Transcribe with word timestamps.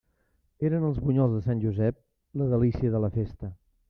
Eren 0.69 0.85
els 0.87 1.01
bunyols 1.03 1.35
de 1.37 1.41
Sant 1.47 1.61
Josep, 1.65 1.99
la 2.43 2.47
delícia 2.55 2.95
de 2.97 3.03
la 3.05 3.11
festa. 3.19 3.51